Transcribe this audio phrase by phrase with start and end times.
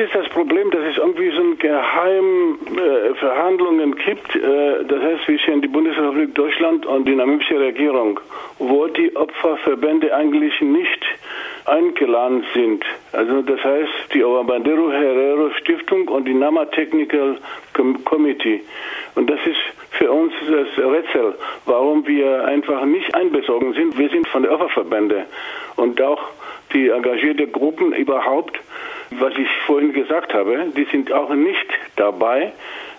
[0.00, 5.62] ist das Problem, dass es irgendwie so ein geheim äh, gibt, äh, das heißt zwischen
[5.62, 8.20] die Bundesrepublik Deutschland und die namibische Regierung,
[8.58, 11.04] wo die Opferverbände eigentlich nicht
[11.64, 12.84] eingeladen sind.
[13.12, 17.36] Also das heißt die Obandero Herrero Stiftung und die Nama Technical
[18.04, 18.62] Committee.
[19.14, 19.60] Und das ist
[19.90, 21.34] für uns das Rätsel,
[21.66, 23.98] warum wir einfach nicht einbezogen sind.
[23.98, 25.26] Wir sind von den Opferverbände
[25.76, 26.20] und auch
[26.72, 28.58] die engagierte Gruppen überhaupt,
[29.10, 32.52] was ich vorhin gesagt habe, die sind auch nicht dabei.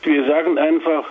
[0.03, 1.05] Wir sagen einfach,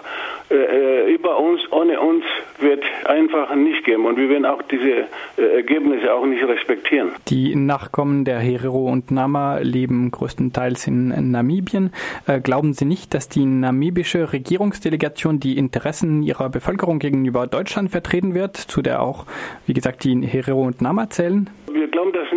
[0.50, 2.24] äh, äh, über uns, ohne uns
[2.58, 5.04] wird einfach nicht gehen und wir werden auch diese
[5.36, 7.10] äh, Ergebnisse auch nicht respektieren.
[7.28, 11.92] Die Nachkommen der Herero und Nama leben größtenteils in Namibien.
[12.26, 18.34] Äh, glauben Sie nicht, dass die namibische Regierungsdelegation die Interessen ihrer Bevölkerung gegenüber Deutschland vertreten
[18.34, 19.26] wird, zu der auch,
[19.66, 21.50] wie gesagt, die Herero und Nama zählen?
[21.70, 22.27] Wir glauben das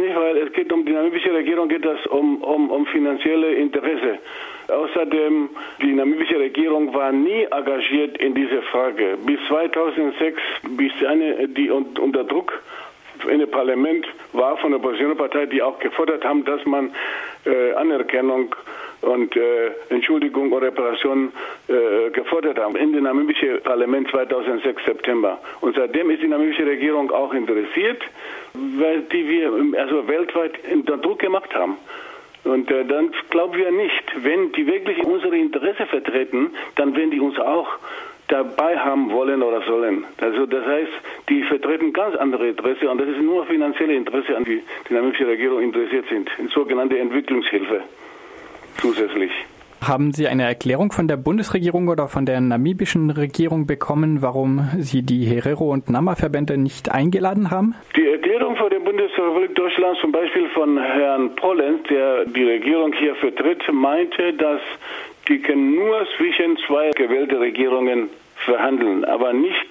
[0.41, 4.19] es geht um die namibische Regierung, geht das um, um, um finanzielle Interesse.
[4.67, 5.49] Außerdem,
[5.81, 9.17] die namibische Regierung war nie engagiert in diese Frage.
[9.25, 12.61] Bis 2006, bis eine, die unter Druck
[13.29, 16.91] in dem Parlament war von der Oppositionspartei, die auch gefordert haben, dass man
[17.45, 18.55] äh, Anerkennung
[19.01, 21.31] und äh, Entschuldigung und Reparation
[21.67, 25.39] äh, gefordert haben in dem namibischen Parlament 2006 September.
[25.61, 28.01] Und seitdem ist die namibische Regierung auch interessiert,
[28.53, 31.77] weil die wir also weltweit unter Druck gemacht haben.
[32.43, 37.19] Und äh, dann glauben wir nicht, wenn die wirklich unsere Interesse vertreten, dann werden die
[37.19, 37.67] uns auch
[38.27, 40.05] dabei haben wollen oder sollen.
[40.19, 40.91] Also das heißt,
[41.29, 45.27] die vertreten ganz andere Interesse und das ist nur finanzielle Interesse, an die die namibische
[45.27, 47.81] Regierung interessiert sind, in sogenannte Entwicklungshilfe
[48.77, 49.31] zusätzlich.
[49.83, 55.01] Haben Sie eine Erklärung von der Bundesregierung oder von der namibischen Regierung bekommen, warum Sie
[55.01, 57.73] die Herero- und Nama-Verbände nicht eingeladen haben?
[57.95, 63.15] Die Erklärung von der Bundesrepublik Deutschland, zum Beispiel von Herrn Pollens, der die Regierung hier
[63.15, 64.61] vertritt, meinte, dass
[65.27, 69.67] die können nur zwischen zwei gewählte Regierungen verhandeln, aber nicht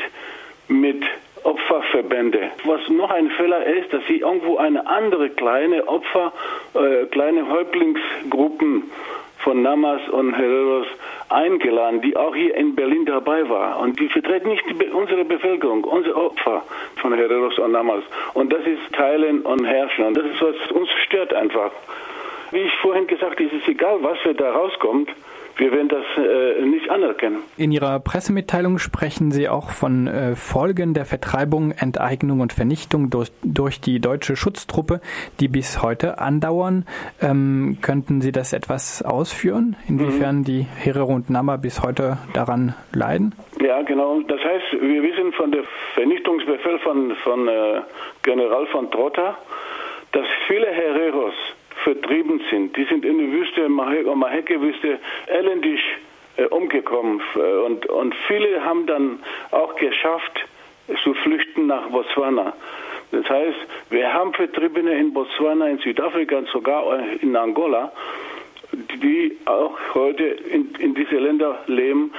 [0.66, 1.04] mit
[1.44, 2.50] Opferverbände.
[2.64, 6.32] Was noch ein Fehler ist, dass sie irgendwo eine andere kleine Opfer,
[6.74, 8.90] äh, kleine Häuptlingsgruppen
[9.40, 10.86] von Namas und Hereros
[11.28, 13.78] eingeladen, die auch hier in Berlin dabei war.
[13.80, 16.62] Und die vertreten nicht die, unsere Bevölkerung, unsere Opfer
[16.96, 18.02] von Hereros und Namas.
[18.34, 20.06] Und das ist Teilen und Herrschen.
[20.06, 21.72] Und das ist, was uns stört einfach.
[22.50, 25.10] Wie ich vorhin gesagt habe, ist es egal, was da rauskommt.
[25.60, 27.40] Wir werden das äh, nicht anerkennen.
[27.58, 33.30] In Ihrer Pressemitteilung sprechen Sie auch von äh, Folgen der Vertreibung, Enteignung und Vernichtung durch,
[33.42, 35.02] durch die deutsche Schutztruppe,
[35.38, 36.86] die bis heute andauern.
[37.20, 40.44] Ähm, könnten Sie das etwas ausführen, inwiefern mhm.
[40.44, 43.34] die Herero und Nama bis heute daran leiden?
[43.60, 44.18] Ja, genau.
[44.22, 47.82] Das heißt, wir wissen von der Vernichtungsbefehl von, von äh,
[48.22, 49.36] General von Trotta,
[50.12, 51.34] dass viele Hereros
[51.84, 52.76] vertrieben sind.
[52.76, 55.80] Die sind in der Wüste, Maheke-Wüste, elendig
[56.36, 57.20] äh, umgekommen.
[57.66, 59.20] Und, und viele haben dann
[59.50, 60.46] auch geschafft,
[61.04, 62.52] zu flüchten nach Botswana.
[63.12, 63.58] Das heißt,
[63.90, 66.84] wir haben Vertriebene in Botswana, in Südafrika und sogar
[67.20, 67.92] in Angola,
[68.72, 72.12] die auch heute in, in diese Länder leben.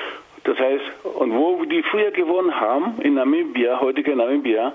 [0.44, 4.74] Das heißt, und wo die früher gewohnt haben, in Namibia, heutige Namibia,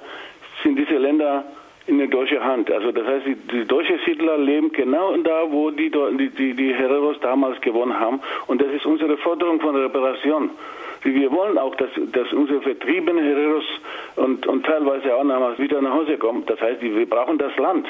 [0.62, 1.44] sind diese Länder
[1.86, 2.70] in der deutschen Hand.
[2.70, 7.18] Also das heißt, die, die deutschen Siedler leben genau da, wo die, die, die Hereros
[7.20, 8.20] damals gewonnen haben.
[8.46, 10.50] Und das ist unsere Forderung von Reparation.
[11.02, 13.64] Wir wollen auch, dass, dass unsere vertriebenen Hereros
[14.16, 16.44] und, und teilweise auch damals wieder nach Hause kommen.
[16.46, 17.86] Das heißt, wir brauchen das Land.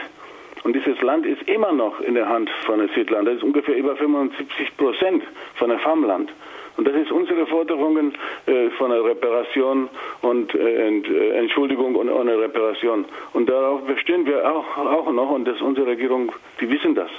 [0.67, 3.25] Und dieses Land ist immer noch in der Hand von den Siedlern.
[3.25, 5.23] Das ist ungefähr über 75 Prozent
[5.55, 6.33] von dem Farmland.
[6.77, 8.13] Und das ist unsere Forderungen
[8.47, 9.89] äh, von der Reparation
[10.23, 13.05] und äh, äh, Entschuldigung und ohne Reparation.
[13.33, 17.11] Und darauf bestehen wir auch, auch noch und das unsere Regierung, die wissen das.